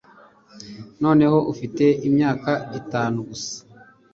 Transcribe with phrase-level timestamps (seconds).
[1.03, 3.55] Noneho ufite imyaka itanu gusa